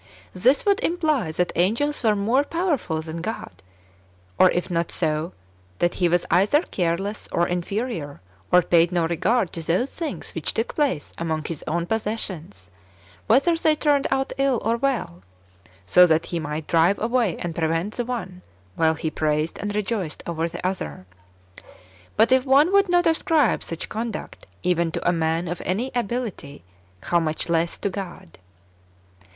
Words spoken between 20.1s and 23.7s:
over the other. But if one would not ascribe